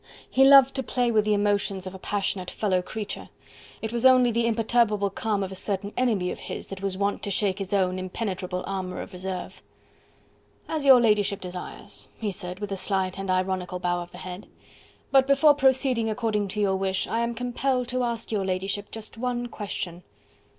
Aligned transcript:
He 0.27 0.43
loved 0.43 0.73
to 0.77 0.81
play 0.81 1.11
with 1.11 1.25
the 1.25 1.35
emotions 1.35 1.85
of 1.85 1.93
a 1.93 1.99
passionate 1.99 2.49
fellow 2.49 2.81
creature: 2.81 3.29
it 3.83 3.93
was 3.93 4.03
only 4.03 4.31
the 4.31 4.47
imperturbable 4.47 5.11
calm 5.11 5.43
of 5.43 5.51
a 5.51 5.53
certain 5.53 5.93
enemy 5.95 6.31
of 6.31 6.39
his 6.39 6.69
that 6.69 6.81
was 6.81 6.97
wont 6.97 7.21
to 7.21 7.29
shake 7.29 7.59
his 7.59 7.71
own 7.71 7.99
impenetrable 7.99 8.63
armour 8.65 8.99
of 9.03 9.13
reserve. 9.13 9.61
"As 10.67 10.85
your 10.85 10.99
ladyship 10.99 11.39
desires," 11.39 12.07
he 12.17 12.31
said, 12.31 12.57
with 12.59 12.71
a 12.71 12.77
slight 12.77 13.19
and 13.19 13.29
ironical 13.29 13.77
bow 13.77 14.01
of 14.01 14.11
the 14.11 14.17
head. 14.17 14.47
"But 15.11 15.27
before 15.27 15.53
proceeding 15.53 16.09
according 16.09 16.47
to 16.47 16.59
your 16.59 16.77
wish, 16.77 17.05
I 17.05 17.19
am 17.19 17.35
compelled 17.35 17.87
to 17.89 18.01
ask 18.03 18.31
your 18.31 18.43
ladyship 18.43 18.89
just 18.89 19.19
one 19.19 19.49
question." 19.49 20.01